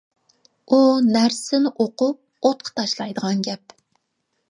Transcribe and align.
ئۇ 0.69 0.79
نەرسىنى 1.09 1.73
ئوقۇپ، 1.85 2.49
ئوتقا 2.51 2.77
تاشلايدىغان 2.83 3.49
گەپ. 3.51 3.81